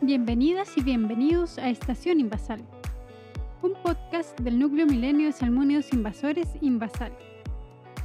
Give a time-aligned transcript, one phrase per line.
[0.00, 2.60] Bienvenidas y bienvenidos a Estación Invasal,
[3.62, 7.12] un podcast del núcleo milenio de salmónidos invasores Invasal.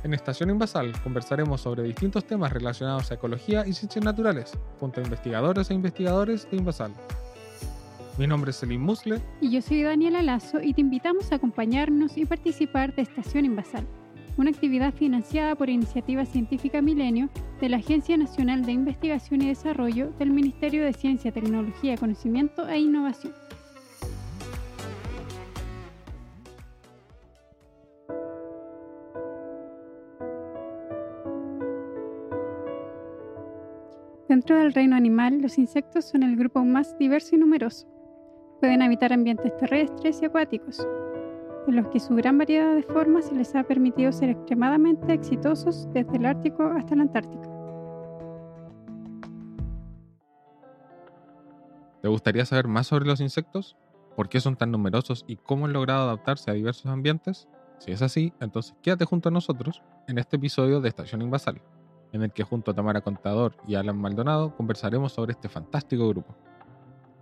[0.03, 5.03] En Estación Invasal conversaremos sobre distintos temas relacionados a ecología y ciencias naturales, junto a
[5.03, 6.91] investigadores e investigadores de Invasal.
[8.17, 9.21] Mi nombre es Selim Musle.
[9.39, 13.85] Y yo soy Daniela Lazo y te invitamos a acompañarnos y participar de Estación Invasal,
[14.37, 17.29] una actividad financiada por Iniciativa Científica Milenio
[17.61, 22.79] de la Agencia Nacional de Investigación y Desarrollo del Ministerio de Ciencia, Tecnología, Conocimiento e
[22.79, 23.33] Innovación.
[34.27, 37.87] Dentro del reino animal, los insectos son el grupo más diverso y numeroso.
[38.59, 40.87] Pueden habitar ambientes terrestres y acuáticos,
[41.67, 46.17] en los que su gran variedad de formas les ha permitido ser extremadamente exitosos desde
[46.17, 47.49] el Ártico hasta la Antártica.
[52.01, 53.77] ¿Te gustaría saber más sobre los insectos?
[54.15, 57.47] ¿Por qué son tan numerosos y cómo han logrado adaptarse a diversos ambientes?
[57.79, 61.61] Si es así, entonces quédate junto a nosotros en este episodio de Estación Invasal,
[62.11, 66.35] en el que junto a Tamara Contador y Alan Maldonado conversaremos sobre este fantástico grupo.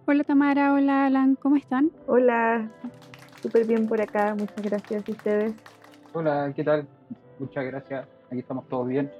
[0.08, 1.92] Hola Tamara, hola Alan, ¿cómo están?
[2.08, 2.72] Hola,
[3.42, 5.54] súper bien por acá, muchas gracias a ustedes.
[6.14, 6.88] Hola, ¿qué tal?
[7.40, 9.12] Muchas gracias, aquí estamos todos bien.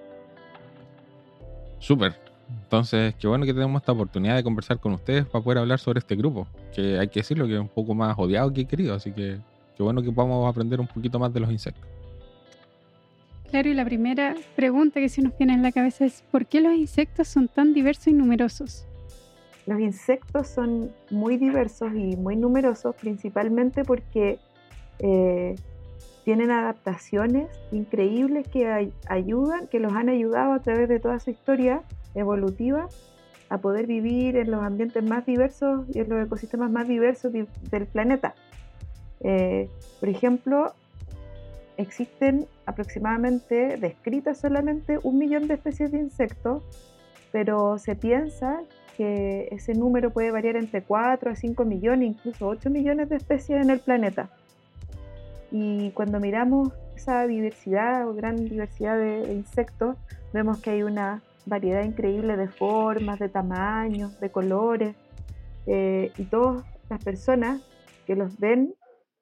[1.80, 2.14] Súper,
[2.64, 6.00] entonces, qué bueno que tenemos esta oportunidad de conversar con ustedes para poder hablar sobre
[6.00, 9.12] este grupo, que hay que decirlo que es un poco más odiado que querido, así
[9.12, 9.40] que
[9.76, 11.88] qué bueno que podamos aprender un poquito más de los insectos.
[13.50, 16.62] Claro, y la primera pregunta que se nos viene en la cabeza es, ¿por qué
[16.62, 18.86] los insectos son tan diversos y numerosos?
[19.66, 24.40] Los insectos son muy diversos y muy numerosos, principalmente porque
[25.00, 25.56] eh,
[26.24, 31.84] tienen adaptaciones increíbles que ayudan, que los han ayudado a través de toda su historia
[32.16, 32.88] evolutiva
[33.50, 37.86] a poder vivir en los ambientes más diversos y en los ecosistemas más diversos del
[37.86, 38.34] planeta.
[39.20, 40.74] Eh, por ejemplo,
[41.78, 46.64] existen aproximadamente, descritas solamente, un millón de especies de insectos,
[47.32, 48.62] pero se piensa
[49.02, 53.60] que ese número puede variar entre 4 a 5 millones, incluso 8 millones de especies
[53.60, 54.30] en el planeta.
[55.50, 59.98] Y cuando miramos esa diversidad o gran diversidad de insectos,
[60.34, 64.96] vemos que hay una variedad increíble de formas, de tamaños, de colores,
[65.66, 67.60] eh, y todas las personas
[68.06, 68.76] que los ven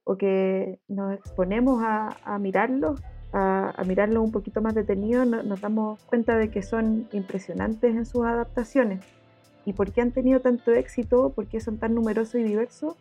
[0.03, 3.01] o que nos exponemos a, mirarlos,
[3.31, 8.25] a, mirarlos un poquito más detenidos, nos damos cuenta de que son impresionantes en sus
[8.25, 9.18] adaptaciones.
[9.65, 11.31] ¿Y por qué han tenido tanto éxito?
[11.31, 12.95] ¿Por qué son tan numerosos y diversos?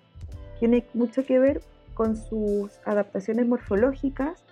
[0.58, 1.62] Tiene mucho que ver
[1.94, 4.44] con sus adaptaciones morfológicas,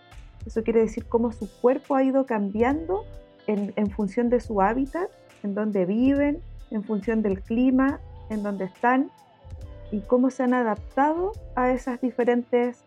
[0.47, 3.05] eso quiere decir cómo su cuerpo ha ido cambiando
[3.49, 5.11] en, función de su hábitat,
[5.43, 6.41] en donde viven,
[6.71, 8.01] en función del clima,
[8.31, 9.11] en donde están
[9.93, 12.85] y cómo se han adaptado a esos diferentes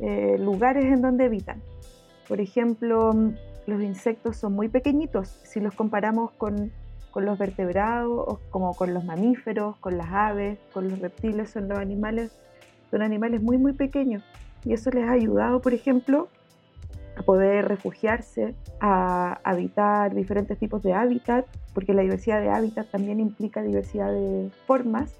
[0.00, 1.62] eh, lugares en donde habitan.
[2.28, 3.12] Por ejemplo,
[3.66, 6.72] los insectos son muy pequeñitos si los comparamos con,
[7.16, 11.78] con los vertebrados, como con los mamíferos, con las aves, con los reptiles, son los
[11.78, 12.30] animales,
[12.90, 14.22] son animales muy muy pequeños
[14.66, 16.28] y eso les ha ayudado, por ejemplo,
[17.16, 23.18] a poder refugiarse, a habitar diferentes tipos de hábitat, porque la diversidad de hábitat también
[23.18, 25.14] implica diversidad de formas.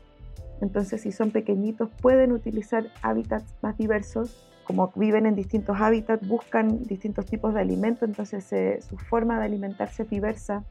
[0.61, 4.37] Entonces, si son pequeñitos, pueden utilizar hábitats más diversos.
[4.65, 9.47] Como viven en distintos hábitats, buscan distintos tipos de alimentos, entonces eh, su forma de
[9.47, 10.63] alimentarse es diversa.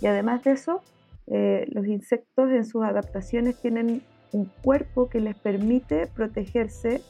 [0.00, 0.82] Y además de eso,
[1.26, 4.02] eh, los insectos en sus adaptaciones tienen
[4.32, 7.02] un cuerpo que les permite protegerse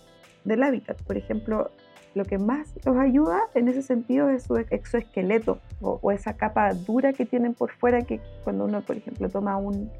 [0.44, 1.00] del hábitat.
[1.02, 1.70] Por ejemplo,
[2.14, 7.12] lo que más los ayuda en ese sentido es su exoesqueleto o, esa capa dura
[7.12, 9.90] que tienen por fuera que cuando uno, por ejemplo, toma un,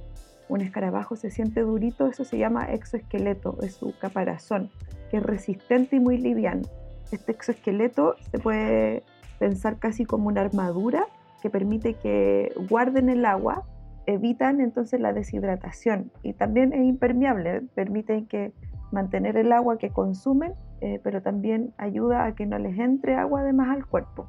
[0.48, 4.70] un escarabajo se siente durito, eso se llama exoesqueleto, es su caparazón,
[5.10, 6.62] que es resistente y muy liviano.
[7.12, 9.02] Este exoesqueleto se puede
[9.38, 11.06] pensar casi como una armadura
[11.40, 13.64] que permite que guarden el agua,
[14.06, 18.52] evitan entonces la deshidratación y también es impermeable, permiten que
[18.92, 23.42] mantener el agua que consumen, eh, pero también ayuda a que no les entre agua
[23.42, 24.26] de más al cuerpo.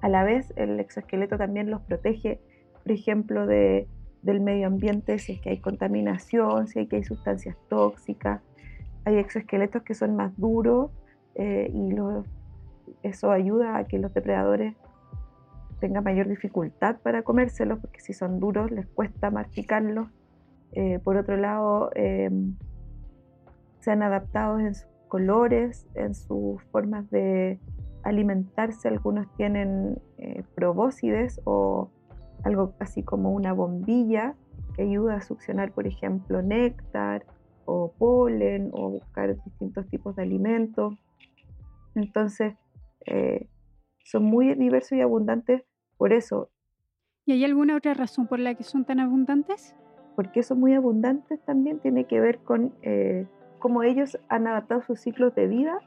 [0.00, 2.40] A la vez, el exoesqueleto también los protege,
[2.82, 3.88] por ejemplo, de,
[4.22, 8.40] del medio ambiente, si es que hay contaminación, si hay que hay sustancias tóxicas.
[9.04, 10.90] Hay exoesqueletos que son más duros
[11.34, 11.94] eh, y
[13.02, 14.74] eso ayuda a que los depredadores
[15.82, 20.08] tengan mayor dificultad para comérselos, porque si son duros les cuesta masticarlos.
[20.70, 22.54] Eh, por otro lado, em,
[23.80, 27.58] se han adaptado en sus colores, en sus formas de
[28.04, 28.86] alimentarse.
[28.86, 31.90] Algunos tienen eh, probóscides o
[32.44, 34.36] algo así como una bombilla
[34.76, 37.26] que ayuda a succionar, por ejemplo, néctar
[37.64, 40.94] o polen o buscar distintos tipos de alimentos.
[41.96, 42.54] Entonces,
[43.06, 43.48] eh,
[44.04, 45.64] son muy diversos y abundantes
[45.96, 46.48] por eso.
[47.24, 49.76] ¿Y hay alguna otra razón por la que son tan abundantes?
[50.16, 53.26] Porque son muy abundantes también tiene que ver con eh,
[53.58, 55.78] cómo ellos han adaptado sus ciclos de vida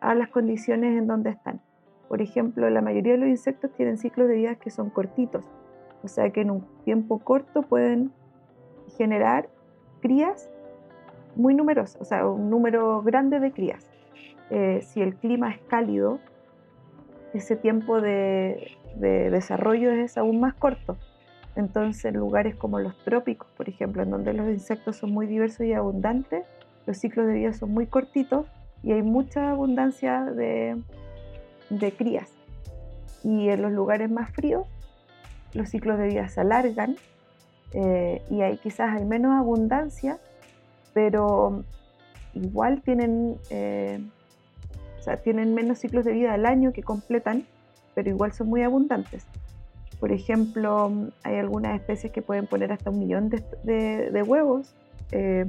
[0.00, 1.60] a las condiciones en donde están.
[2.08, 5.44] Por ejemplo, la mayoría de los insectos tienen ciclos de vida que son cortitos,
[6.02, 8.12] o sea que en un tiempo corto pueden
[8.96, 9.48] generar
[10.00, 10.50] crías
[11.36, 13.90] muy numerosas, o sea, un número grande de crías.
[14.50, 16.20] Eh, si el clima es cálido,
[17.32, 20.96] ese tiempo de, desarrollo es aún más corto.
[21.56, 25.66] Entonces, en lugares como los trópicos, por ejemplo, en donde los insectos son muy diversos
[25.66, 26.44] y abundantes,
[26.86, 28.46] los ciclos de vida son muy cortitos
[28.82, 30.82] y hay mucha abundancia de,
[31.70, 32.30] de crías.
[33.22, 34.66] Y en los lugares más fríos,
[35.54, 36.96] los ciclos de vida se alargan
[37.72, 40.18] eh, y hay, quizás hay menos abundancia,
[40.92, 41.64] pero
[42.34, 44.00] igual tienen, eh,
[44.98, 47.46] o sea, tienen menos ciclos de vida al año que completan,
[47.94, 49.24] pero igual son muy abundantes.
[50.00, 50.92] Por ejemplo,
[51.22, 54.74] hay algunas especies que pueden poner hasta un millón de, huevos,
[55.12, 55.46] eh,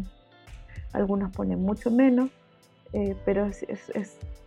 [0.94, 2.30] algunos ponen mucho menos,
[3.26, 3.50] pero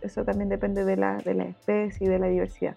[0.01, 2.75] eso también depende de la, de la especie y de la diversidad.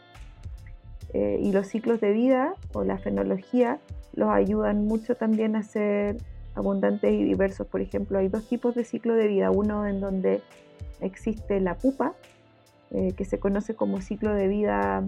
[1.15, 3.79] Eh, y los ciclos de vida o la fenología
[4.15, 6.17] los ayudan mucho también a ser
[6.55, 7.67] abundantes y diversos.
[7.67, 9.51] Por ejemplo, hay dos tipos de ciclo de vida.
[9.51, 10.43] Uno en donde
[11.01, 12.15] existe la pupa,
[12.95, 15.05] eh, que se conoce como ciclo de vida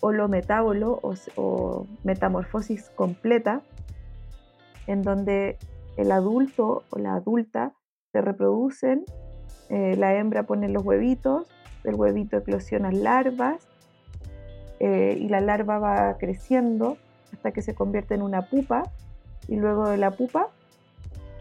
[0.00, 3.62] holometábolo o, o metamorfosis completa,
[4.86, 5.58] en donde
[5.96, 7.74] el adulto o la adulta
[8.12, 9.04] se reproducen,
[9.68, 11.46] eh, la hembra pone los huevitos,
[11.84, 13.66] del huevito eclosionan larvas
[14.80, 16.96] eh, y la larva va creciendo
[17.32, 18.82] hasta que se convierte en una pupa
[19.48, 20.48] y luego de la pupa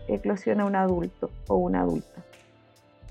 [0.08, 2.24] eclosiona un adulto o una adulta.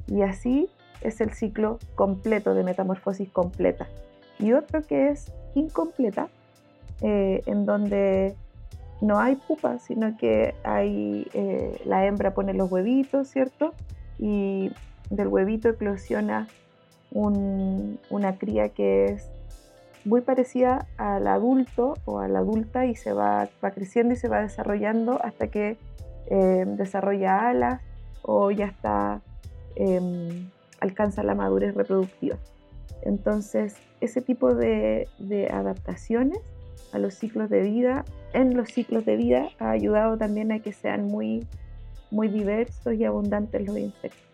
[0.06, 3.86] Y así es el ciclo completo de metamorfosis completa.
[4.38, 6.28] Y otro que es incompleta,
[7.00, 8.34] eh, en donde
[9.00, 13.74] no hay pupa, sino que hay, eh, la hembra pone los huevitos, ¿cierto?
[14.18, 14.70] Y
[15.10, 16.48] del huevito eclosiona
[17.10, 19.30] una cría que es
[20.04, 24.28] muy parecida al adulto o a la adulta y se va, va creciendo y se
[24.28, 25.78] va desarrollando hasta que
[26.30, 27.80] eh, desarrolla alas
[28.22, 29.22] o ya está,
[29.76, 30.50] em,
[30.80, 32.38] alcanza la madurez reproductiva.
[33.02, 35.08] Entonces, ese tipo de,
[35.50, 36.38] adaptaciones
[36.92, 40.72] a los ciclos de vida, en los ciclos de vida, ha ayudado también a que
[40.72, 41.46] sean muy,
[42.10, 44.28] muy diversos y abundantes los insectos.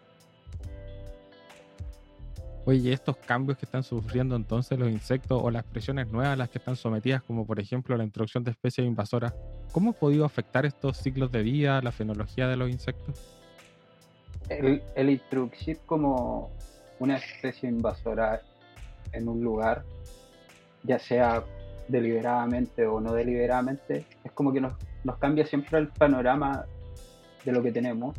[2.66, 6.48] Oye, estos cambios que están sufriendo entonces los insectos o las presiones nuevas a las
[6.48, 9.34] que están sometidas, como por ejemplo la introducción de especies invasoras,
[9.70, 13.43] ¿cómo ha podido afectar estos ciclos de vida, la fenología de los insectos?
[14.58, 16.50] El, el introducir como
[16.98, 18.40] una especie invasora
[19.12, 19.84] en un lugar,
[20.82, 21.44] ya sea
[21.88, 24.74] deliberadamente o no deliberadamente, es como que nos,
[25.18, 26.64] cambia siempre el panorama
[27.44, 28.16] de lo que tenemos.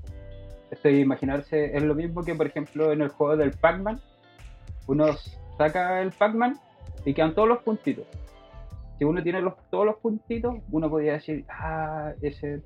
[0.72, 4.00] Esto de imaginarse es lo mismo que, por ejemplo, en el juego del Pac-Man,
[4.88, 5.08] uno
[5.58, 6.60] saca el Pac-Man
[7.06, 8.06] y quedan todos los puntitos.
[8.98, 12.62] Si uno tiene los, todos los puntitos, uno podría decir, ah, ese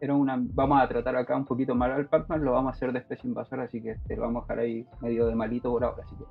[0.00, 0.36] era una.
[0.38, 3.28] Vamos a tratar acá un poquito mal al Pac-Man, lo vamos a hacer de especie
[3.28, 6.02] invasora, así que este, lo vamos a dejar ahí medio de malito por ahora.
[6.04, 6.24] Así que.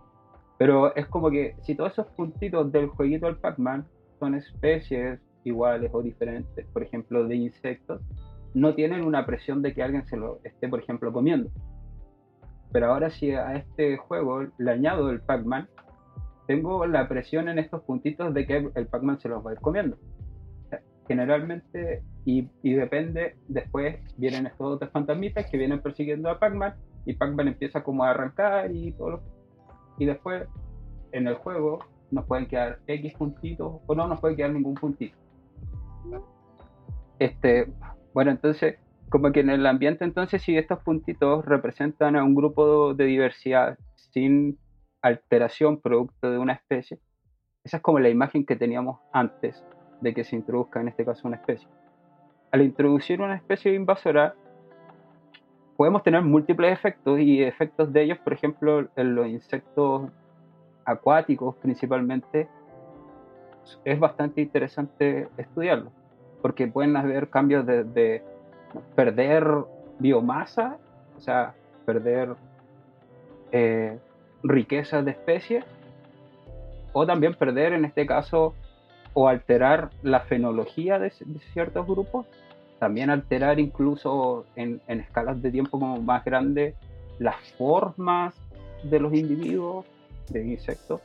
[0.58, 3.86] Pero es como que si todos esos puntitos del jueguito del Pac-Man
[4.20, 8.02] son especies iguales o diferentes, por ejemplo, de insectos,
[8.54, 11.50] no tienen una presión de que alguien se lo esté, por ejemplo, comiendo.
[12.72, 15.68] Pero ahora si a este juego le añado el Pac-Man,
[16.48, 19.60] tengo la presión en estos puntitos de que el Pac-Man se los va a ir
[19.60, 19.98] comiendo.
[21.08, 26.74] Generalmente, y, depende, después vienen estos otros fantasmitas que vienen persiguiendo a Pac-Man
[27.06, 29.22] y Pac-Man empieza como a arrancar y todo
[30.00, 30.48] Y después,
[31.12, 35.16] en el juego, nos pueden quedar X puntitos o no nos puede quedar ningún puntito.
[37.20, 37.72] Este,
[38.14, 38.78] bueno, entonces
[39.10, 43.78] como que en el ambiente entonces si estos puntitos representan a un grupo de diversidad
[43.96, 44.58] sin
[45.02, 47.00] alteración producto de una especie,
[47.64, 49.64] esa es como la imagen que teníamos antes
[50.02, 51.68] de que se introduzca en este caso una especie.
[52.52, 54.36] Al introducir una especie invasora,
[55.78, 60.10] podemos tener múltiples efectos y efectos de ellos, por ejemplo, en los insectos
[60.86, 62.48] acuáticos principalmente,
[63.84, 65.92] es bastante interesante estudiarlo,
[66.42, 68.24] porque pueden haber cambios de
[68.96, 69.48] perder
[70.00, 70.78] biomasa,
[71.18, 71.54] o sea,
[71.86, 72.36] perder
[73.52, 73.98] eh,
[74.44, 75.66] riqueza de especies,
[76.94, 78.54] o también perder en este caso
[79.16, 81.10] o alterar la fenología de,
[81.54, 82.28] ciertos grupos
[82.80, 86.76] también alterar incluso en, escalas de tiempo más grandes
[87.18, 88.36] las formas
[88.84, 89.86] de los individuos
[90.30, 91.02] de insectos.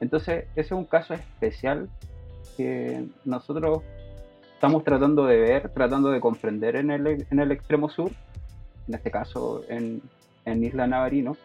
[0.00, 1.90] Entonces, ese es un caso especial
[2.56, 3.82] que nosotros
[4.54, 8.10] estamos tratando de ver, tratando de comprender en el, extremo sur,
[8.88, 10.00] en este caso en
[10.46, 11.36] Isla Navarino,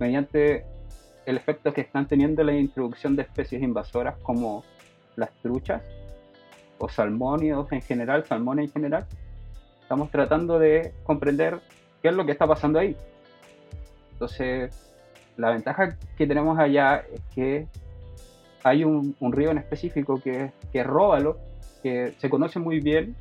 [0.00, 0.64] mediante
[1.26, 4.64] el efecto que están teniendo la introducción de especies invasoras como
[5.16, 5.82] las truchas
[6.78, 9.06] o salmónidos en general, salmones en general.
[9.82, 11.60] Estamos tratando de comprender
[12.02, 12.96] qué es lo que está pasando ahí.
[14.12, 14.92] Entonces,
[15.36, 17.66] la ventaja que tenemos allá es que
[18.62, 21.38] hay un, río en específico que, que es Róbalo,
[21.82, 23.14] que se conoce muy bien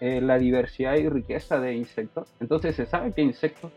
[0.00, 2.32] eh, la diversidad y riqueza de insectos.
[2.40, 3.72] Entonces se sabe que insectos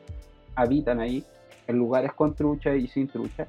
[0.56, 1.24] habitan ahí,
[1.68, 3.48] en lugares con trucha y sin trucha.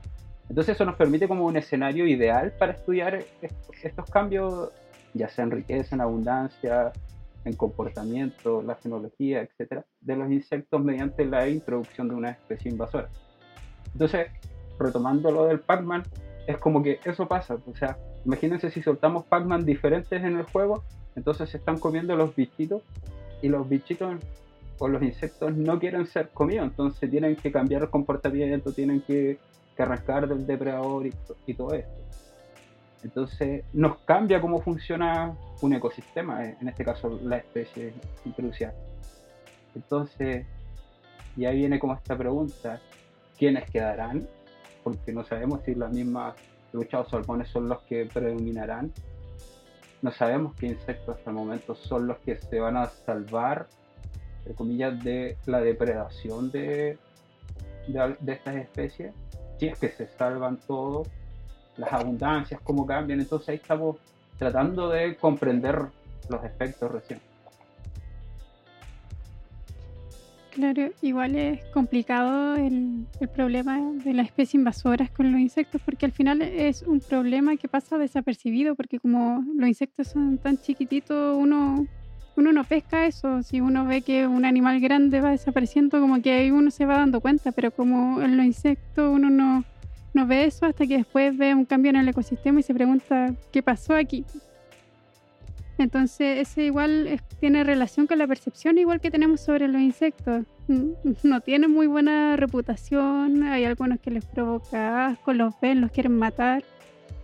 [0.51, 3.25] Entonces eso nos permite como un escenario ideal para estudiar
[3.83, 4.71] estos cambios,
[5.15, 6.93] ya sea en riqueza, en abundancia,
[7.45, 13.09] en comportamiento, la fenología, etcétera, de los insectos mediante la introducción de una especie invasora.
[13.93, 14.27] Entonces,
[14.77, 16.03] retomando lo del Pac-Man,
[16.49, 17.57] es como que eso pasa.
[17.67, 20.83] O sea, imagínense si soltamos Pac-Man diferentes en el juego,
[21.15, 22.83] entonces se están comiendo los bichitos
[23.41, 24.17] y los bichitos
[24.81, 29.39] o los insectos no quieren ser comidos, entonces tienen que cambiar el comportamiento, tienen que,
[29.83, 31.07] arrancar del depredador
[31.47, 32.01] y, todo esto.
[33.03, 37.95] Entonces nos cambia cómo funciona un ecosistema, en este caso la especie
[38.25, 38.75] introducida.
[39.75, 40.47] Entonces,
[41.37, 42.81] ya viene como esta pregunta,
[43.39, 44.29] ¿quiénes quedarán?
[44.83, 46.35] Porque no sabemos si las mismas
[46.73, 48.93] luchas o salmones son los que predominarán.
[50.03, 53.69] No sabemos qué insectos hasta el momento son los que se van a salvar
[54.41, 56.99] entre comillas, de la depredación de,
[57.89, 59.15] de, estas especies,
[59.61, 61.07] si es que se salvan todos,
[61.77, 63.97] las abundancias, cómo cambian, entonces ahí estamos
[64.39, 65.83] tratando de comprender
[66.31, 67.21] los efectos recién.
[70.51, 76.07] Claro, igual es complicado el, el, problema de las especies invasoras con los insectos porque
[76.07, 81.37] al final es un problema que pasa desapercibido porque como los insectos son tan chiquititos,
[81.37, 81.87] uno
[82.41, 83.43] uno no pesca eso.
[83.43, 86.97] Si uno ve que un animal grande va desapareciendo, como que ahí uno se va
[86.97, 89.65] dando cuenta, pero como en los insectos uno no,
[90.15, 93.35] no ve eso hasta que después ve un cambio en el ecosistema y se pregunta
[93.53, 94.25] qué pasó aquí.
[95.79, 100.45] Entonces, ese igual tiene relación con la percepción igual que tenemos sobre los insectos.
[101.23, 106.17] No tienen muy buena reputación, hay algunos que les provoca asco, los ven, los quieren
[106.17, 106.63] matar,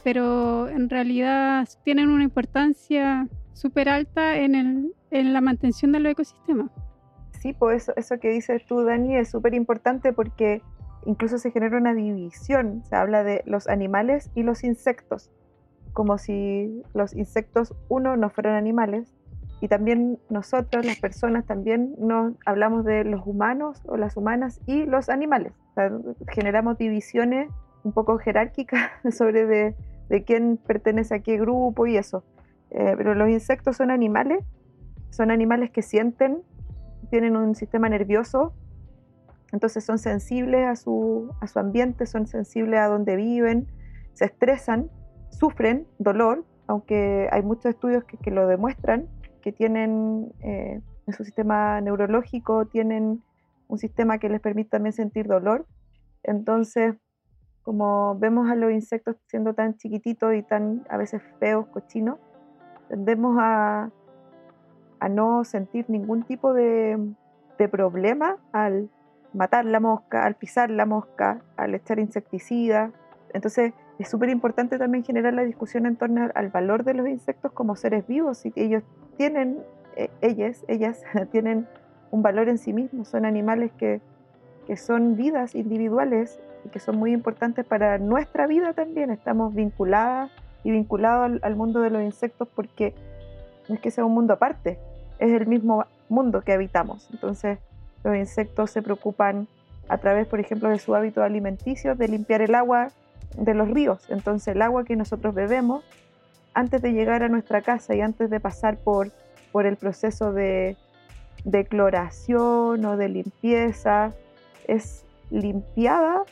[0.07, 6.71] pero en realidad tienen una importancia súper alta en, el, en la mantención del ecosistema.
[7.41, 10.63] Sí, pues eso, eso que dices tú, Dani, es súper importante porque
[11.07, 15.33] incluso se genera una división, se habla de los animales y los insectos,
[15.93, 19.13] como si los insectos, uno, no fueran animales,
[19.61, 24.85] y también nosotros, las personas, también nos hablamos de los humanos o las humanas y
[24.85, 25.53] los animales.
[26.29, 27.51] generamos divisiones
[27.83, 29.75] un poco jerárquicas sobre de,
[30.09, 32.25] de quién pertenece a qué grupo y eso.
[32.71, 34.45] Eh, pero los insectos son animales,
[35.11, 36.43] son animales que sienten,
[37.11, 38.55] tienen un sistema nervioso,
[39.53, 43.69] entonces son sensibles a su, a su ambiente, son sensibles a donde viven,
[44.15, 44.91] se estresan,
[45.31, 49.09] sufren dolor, aunque hay muchos estudios que, lo demuestran,
[49.41, 53.23] que tienen eh, en su sistema neurológico, tienen
[53.69, 55.67] un sistema que les permite también sentir dolor.
[56.25, 56.97] Entonces,
[57.67, 62.17] como vemos a los insectos siendo tan chiquititos y tan a veces feos, cochinos,
[62.89, 63.91] tendemos a,
[65.11, 66.97] no sentir ningún tipo de,
[67.73, 68.89] problema al
[69.33, 72.93] matar la mosca, al pisar la mosca, al echar insecticida.
[73.35, 77.51] Entonces es súper importante también generar la discusión en torno al valor de los insectos
[77.51, 78.47] como seres vivos.
[78.47, 78.85] Y ellos
[79.17, 79.59] tienen,
[79.97, 81.67] eh, ellas, ellas tienen
[82.13, 84.01] un valor en sí mismos, son animales que,
[84.69, 89.11] que son vidas individuales y que son muy importantes para nuestra vida también.
[89.11, 90.31] Estamos vinculadas
[90.65, 92.93] y vinculado al, mundo de los insectos porque
[93.69, 94.79] no es que sea un mundo aparte,
[95.21, 97.09] es el mismo mundo que habitamos.
[97.13, 97.59] Entonces,
[98.03, 99.47] los insectos se preocupan
[99.89, 102.89] a través, por ejemplo, de su hábito alimenticio, de limpiar el agua
[103.37, 104.11] de los ríos.
[104.11, 105.85] Entonces, el agua que nosotros bebemos,
[106.53, 109.13] antes de llegar a nuestra casa y antes de pasar por,
[109.53, 110.77] por el proceso de,
[111.45, 114.13] de cloración o de limpieza,
[114.67, 116.25] es limpiada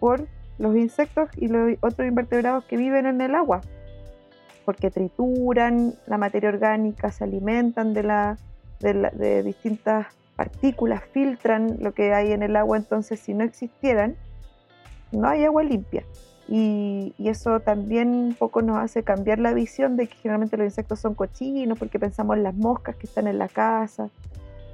[0.00, 0.26] por
[0.58, 3.60] los insectos y los otros invertebrados que viven en el agua,
[4.64, 8.36] porque trituran la materia orgánica, se alimentan de, la,
[8.80, 14.16] de, distintas partículas, filtran lo que hay en el agua, entonces si no existieran,
[15.12, 16.04] no hay agua limpia.
[16.48, 20.64] Y, y, eso también un poco nos hace cambiar la visión de que generalmente los
[20.64, 24.10] insectos son cochinos porque pensamos en las moscas que están en la casa.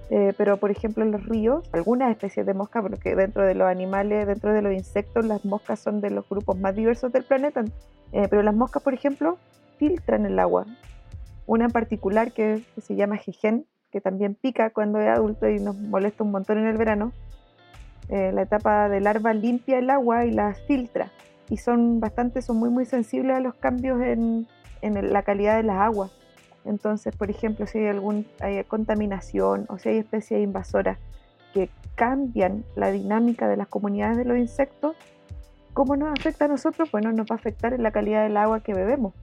[0.08, 3.68] Eh, pero por ejemplo en los ríos, algunas especies de moscas, porque dentro de los
[3.68, 7.64] animales, dentro de los insectos, las moscas son de los grupos más diversos del planeta.
[8.12, 9.38] Eh, pero las moscas, por ejemplo,
[9.78, 10.66] filtran el agua.
[11.46, 15.76] Una en particular que, se llama jejen, que también pica cuando es adulto y nos
[15.76, 17.12] molesta un montón en el verano.
[18.08, 21.10] Eh, la etapa de larva limpia el agua y la filtra
[21.48, 24.46] y son bastante, son muy muy sensibles a los cambios en,
[24.82, 26.10] en la calidad de las aguas.
[26.66, 30.98] Entonces, por ejemplo, si hay algún hay contaminación o si hay especies invasoras
[31.54, 34.96] que cambian la dinámica de las comunidades de los insectos,
[35.72, 36.90] ¿cómo nos afecta a nosotros?
[36.90, 39.14] Bueno, nos va a afectar en la calidad del agua que bebemos.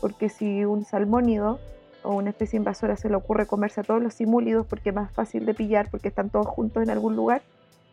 [0.00, 1.58] Porque si un salmónido
[2.02, 5.12] o una especie invasora se le ocurre comerse a todos los simúlidos porque es más
[5.12, 7.42] fácil de pillar porque están todos juntos en algún lugar,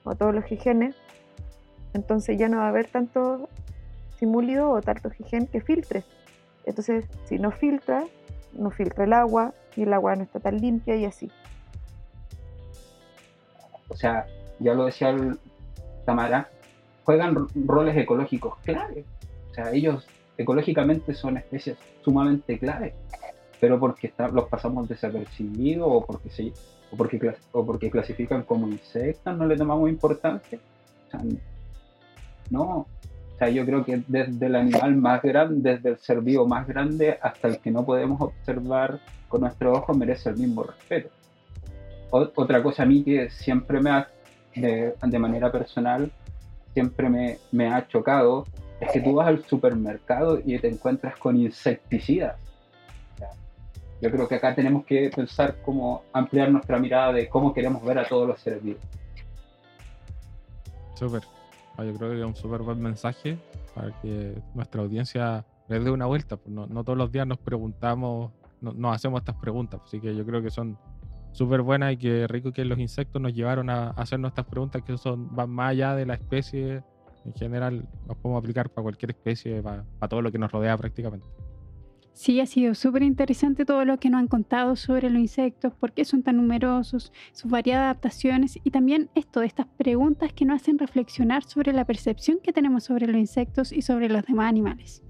[0.04, 0.96] o a todos los gigenes,
[1.94, 3.50] entonces ya no va a haber tanto
[4.18, 6.04] simúlido o tanto gigen que filtre.
[6.66, 8.04] Entonces, si no filtra,
[8.58, 11.30] no filtra el agua y el agua no está tan limpia y así.
[13.90, 14.26] O sea,
[14.60, 15.16] ya lo decía
[16.06, 16.50] Tamara,
[17.04, 19.06] juegan roles ecológicos clave.
[19.52, 20.08] O sea, ellos
[20.38, 22.94] ecológicamente son especies sumamente clave,
[23.60, 26.52] pero porque los pasamos desapercibidos o porque, se,
[26.92, 30.60] o porque, o porque clasifican como insectos, no le tomamos importancia.
[31.08, 31.22] O sea,
[32.50, 32.88] no,
[33.34, 36.68] o sea, yo creo que desde el animal más grande, desde el ser vivo más
[36.68, 41.10] grande hasta el que no podemos observar con nuestros ojos, merece el mismo respeto.
[42.12, 44.08] otra cosa a mí que siempre me ha,
[44.56, 46.12] de, manera personal,
[46.74, 48.46] siempre me, me, ha chocado,
[48.80, 52.38] es que tú vas al supermercado y te encuentras con insecticidas.
[54.00, 57.98] yo creo que acá tenemos que pensar cómo ampliar nuestra mirada de cómo queremos ver
[57.98, 58.84] a todos los seres vivos.
[60.94, 61.24] Súper.
[61.78, 63.38] Ah, yo creo que es un súper buen mensaje
[63.74, 66.38] para que nuestra audiencia le dé una vuelta.
[66.38, 69.82] Pues no, no, todos los días nos preguntamos, no, nos hacemos estas preguntas.
[69.84, 70.78] Así que yo creo que son
[71.32, 74.98] súper buenas y que rico que los insectos nos llevaron a hacer nuestras preguntas que
[74.98, 76.84] son, van más allá de la especie.
[77.26, 81.26] En general, los podemos aplicar para cualquier especie, para todo lo que nos rodea prácticamente.
[82.14, 85.94] Sí, ha sido súper interesante todo lo que nos han contado sobre los insectos, por
[85.94, 90.78] qué son tan numerosos, sus variadas adaptaciones y también esto, estas preguntas que nos hacen
[90.78, 95.04] reflexionar sobre la percepción que tenemos sobre los insectos y sobre los demás animales.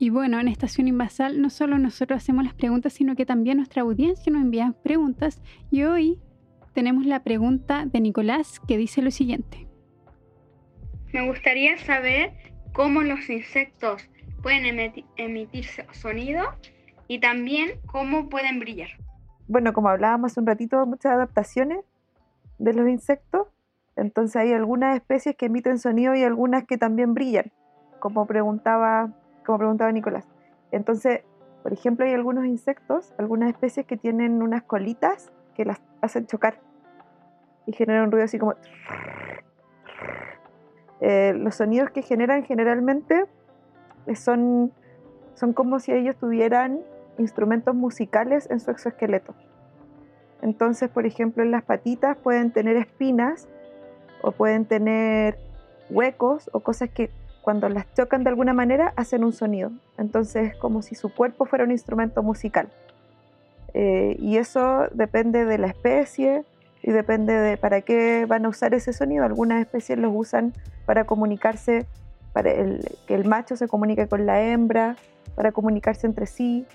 [0.00, 3.82] Y bueno, en Estación Invasal no solo nosotros hacemos las preguntas, sino que también nuestra
[3.82, 6.18] audiencia nos envía preguntas y hoy
[6.72, 9.68] tenemos la pregunta de Nicolás que dice lo siguiente.
[11.12, 12.32] Me gustaría saber
[12.72, 14.08] cómo los insectos
[14.42, 16.44] pueden emitir, sonido
[17.06, 18.88] y también cómo pueden brillar.
[19.46, 21.84] Bueno, como hablábamos hace un ratito, muchas adaptaciones
[22.58, 23.48] de los insectos.
[23.96, 27.50] Entonces hay algunas especies que emiten sonido y algunas que también brillan,
[27.98, 29.10] como preguntaba,
[29.44, 30.28] como preguntaba Nicolás.
[30.70, 31.22] Entonces,
[31.62, 36.60] por ejemplo, hay algunos insectos, algunas especies que tienen unas colitas que las hacen chocar
[37.66, 38.54] y generan un ruido así como...
[41.00, 43.26] Eh, los sonidos que generan generalmente
[44.16, 44.72] son,
[45.34, 46.80] son como si ellos tuvieran
[47.18, 49.34] instrumentos musicales en su exoesqueleto.
[50.42, 53.48] Entonces, por ejemplo, en las patitas pueden tener espinas
[54.22, 55.38] o pueden tener
[55.90, 57.10] huecos o cosas que
[57.42, 59.72] cuando las chocan de alguna manera hacen un sonido.
[59.96, 62.68] Entonces es como si su cuerpo fuera un instrumento musical.
[63.74, 66.44] Eh, y eso depende de la especie
[66.82, 69.24] y depende de para qué van a usar ese sonido.
[69.24, 70.52] Algunas especies los usan
[70.86, 71.86] para comunicarse
[72.32, 74.96] para que el macho se comunique con la hembra,
[75.34, 76.66] para comunicarse entre sí,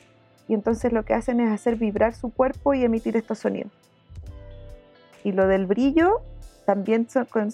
[0.48, 3.72] y entonces lo que hacen es hacer vibrar su cuerpo y emitir estos sonidos.
[5.24, 6.22] Y lo del brillo,
[6.66, 7.08] también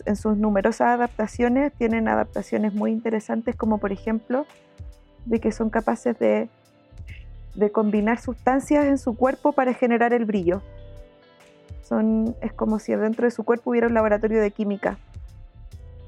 [0.06, 4.46] en sus numerosas adaptaciones, tienen adaptaciones muy interesantes, como por ejemplo,
[5.26, 6.50] de que son capaces de,
[7.56, 10.62] de combinar sustancias en su cuerpo para generar el brillo.
[11.84, 14.98] Son, es como si dentro de su cuerpo hubiera un laboratorio de química.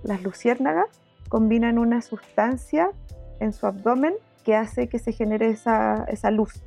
[0.03, 0.87] Las luciérnagas
[1.31, 2.91] combinan una sustancia
[3.39, 4.13] en su abdomen
[4.43, 6.61] que hace que se genere esa, esa luz.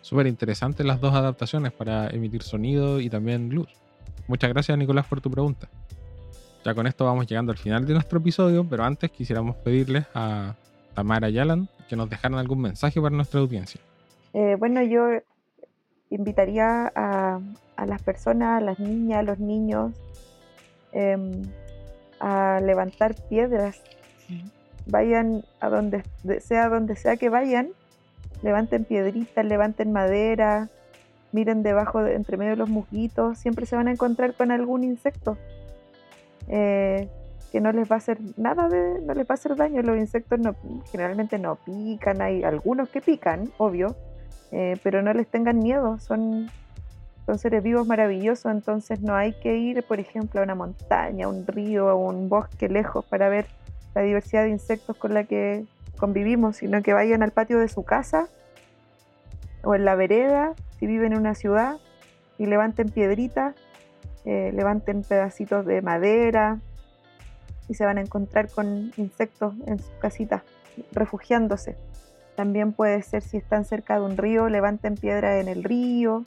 [0.00, 3.68] Súper interesantes las dos adaptaciones para emitir sonido y también luz.
[4.28, 5.68] Muchas gracias Nicolás por tu pregunta.
[6.64, 10.54] Ya con esto vamos llegando al final de nuestro episodio, pero antes quisiéramos pedirles a
[10.94, 13.82] Tamara y Alan que nos dejaran algún mensaje para nuestra audiencia.
[14.32, 15.06] Eh, bueno, yo
[16.08, 17.40] invitaría a,
[17.76, 19.92] a, las personas, a las niñas, a los niños,
[20.92, 21.42] eh,
[22.20, 23.80] a levantar piedras.
[24.86, 26.02] Vayan a donde
[26.40, 27.70] sea, donde sea que vayan,
[28.42, 30.68] levanten piedritas, levanten madera,
[31.32, 34.84] miren debajo, de, entre medio de los musguitos, siempre se van a encontrar con algún
[34.84, 35.36] insecto.
[36.48, 37.08] Eh,
[37.52, 39.82] que no les va a hacer nada de, no les va a hacer daño.
[39.82, 40.54] Los insectos no,
[40.90, 43.96] generalmente no pican, hay algunos que pican, obvio,
[44.52, 46.50] eh, pero no les tengan miedo, son,
[47.26, 51.28] son seres vivos maravillosos, entonces no hay que ir, por ejemplo, a una montaña, a
[51.28, 53.46] un río, a un bosque lejos para ver
[53.96, 55.64] la diversidad de insectos con la que
[55.98, 58.28] convivimos, sino que vayan al patio de su casa
[59.64, 61.78] o en la vereda, si viven en una ciudad,
[62.38, 63.56] y levanten piedritas,
[64.24, 66.60] eh, levanten pedacitos de madera,
[67.68, 70.42] y se van a encontrar con insectos en sus casitas
[70.92, 71.76] refugiándose.
[72.36, 76.24] También puede ser si están cerca de un río, levanten piedra en el río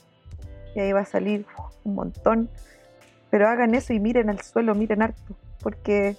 [0.75, 1.45] y ahí va a salir
[1.84, 2.49] un montón.
[3.29, 6.17] Pero hagan eso y miren al suelo, miren harto, porque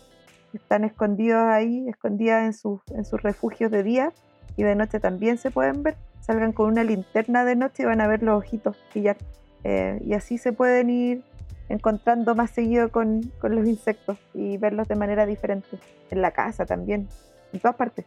[0.52, 4.12] están escondidos ahí, escondidas en sus, en sus refugios de día
[4.56, 5.96] y de noche también se pueden ver.
[6.20, 9.16] Salgan con una linterna de noche y van a ver los ojitos brillar.
[9.64, 11.22] Eh, y así se pueden ir
[11.68, 15.78] encontrando más seguido con, los insectos y verlos de manera diferente.
[16.10, 17.08] En la casa también,
[17.52, 18.04] en todas partes.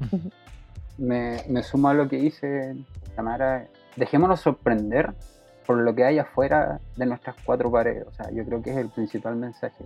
[0.98, 2.76] Me, me sumo a lo que dice
[3.16, 3.68] Tamara.
[3.96, 5.14] Dejémonos sorprender
[5.70, 8.04] por lo que hay afuera de nuestras cuatro paredes.
[8.04, 9.84] O sea, yo creo que es el principal mensaje.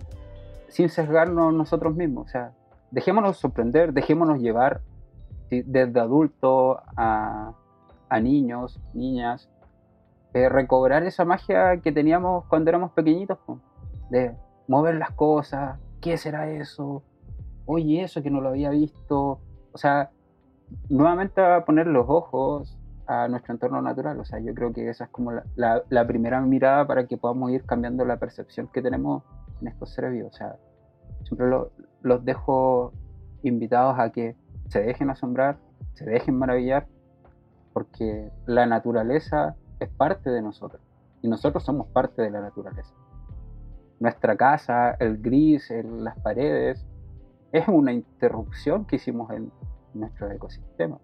[0.67, 2.25] Sin sesgarnos nosotros mismos.
[2.25, 2.53] O sea,
[2.89, 4.81] dejémonos sorprender, dejémonos llevar
[5.51, 7.53] desde adultos a,
[8.09, 9.47] a niños, niñas,
[10.33, 13.37] eh, recobrar esa magia que teníamos cuando éramos pequeñitos,
[14.09, 14.35] de
[14.67, 17.03] mover las cosas, ¿qué será eso?
[17.67, 19.39] Oye, eso que no lo había visto.
[19.71, 20.09] O sea,
[20.89, 22.75] nuevamente a poner los ojos
[23.07, 24.19] a nuestro entorno natural.
[24.19, 27.63] O sea, yo creo que esa es como la, primera mirada para que podamos ir
[27.65, 29.23] cambiando la percepción que tenemos
[29.61, 30.33] en estos seres vivos.
[30.33, 30.55] O sea,
[31.23, 31.47] siempre
[32.01, 32.93] los dejo
[33.43, 34.35] invitados a que
[34.69, 35.57] se dejen asombrar,
[35.93, 36.87] se dejen maravillar,
[37.73, 40.81] porque la naturaleza es parte de nosotros
[41.21, 42.93] y nosotros somos parte de la naturaleza.
[43.99, 46.85] Nuestra casa, el gris, las paredes,
[47.51, 49.51] es una interrupción que hicimos en
[49.93, 50.99] nuestro ecosistema.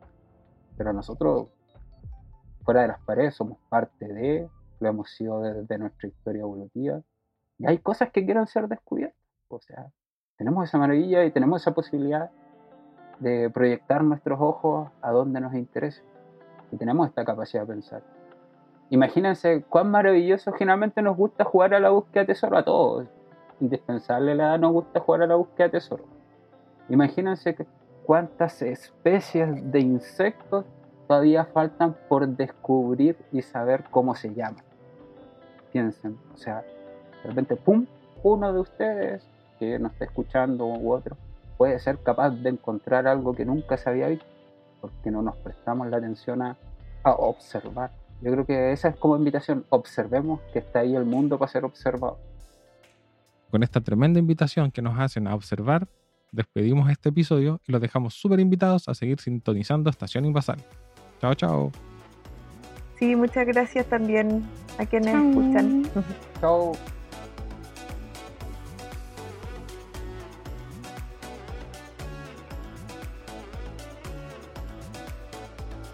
[0.78, 1.48] Pero nosotros,
[2.64, 7.02] fuera de las paredes, somos parte de, lo hemos sido desde nuestra historia evolutiva.
[7.58, 9.20] Y hay cosas que quieren ser descubiertas.
[9.50, 9.92] O sea,
[10.38, 12.32] tenemos esa maravilla y tenemos esa posibilidad
[13.20, 16.02] de proyectar nuestros ojos a donde nos interese.
[16.72, 18.02] Y tenemos esta capacidad de pensar.
[18.90, 23.08] Imagínense cuán maravilloso generalmente nos gusta jugar a la búsqueda de tesoro a todos.
[23.60, 26.04] Indispensable la nos gusta jugar a la búsqueda de tesoro.
[26.90, 27.56] Imagínense
[28.06, 30.66] cuántas especies de insectos
[31.12, 34.64] todavía faltan por descubrir y saber cómo se llaman.
[35.74, 36.64] Piensen, o sea,
[37.22, 37.86] de repente, ¡pum!
[38.24, 39.28] Uno de ustedes
[39.60, 41.18] que nos está escuchando u otro
[41.58, 44.26] puede ser capaz de encontrar algo que nunca se había visto
[44.80, 46.56] porque no nos prestamos la atención a
[47.04, 47.92] observar.
[48.22, 49.66] Yo creo que esa es como invitación.
[49.68, 52.20] Observemos que está ahí el mundo para ser observado.
[53.50, 55.90] Con esta tremenda invitación que nos hacen a observar,
[56.32, 60.64] despedimos este episodio y los dejamos súper invitados a seguir sintonizando Estación Invasal.
[61.22, 61.72] Chao, chao.
[62.98, 64.44] Sí, muchas gracias también
[64.80, 65.84] a quienes escuchan.
[66.42, 66.72] Chao.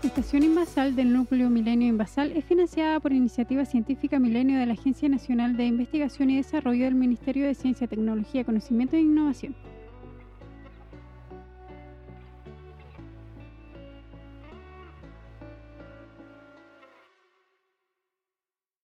[0.01, 5.09] Estación Invasal del Núcleo Milenio Invasal es financiada por Iniciativa Científica Milenio de la Agencia
[5.09, 9.55] Nacional de Investigación y Desarrollo del Ministerio de Ciencia, Tecnología, Conocimiento e Innovación.